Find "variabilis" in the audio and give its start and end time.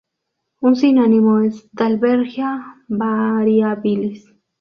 2.87-4.25